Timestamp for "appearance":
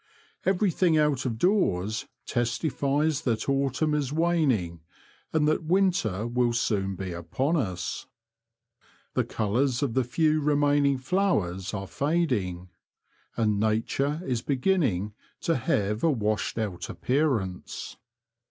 16.89-17.95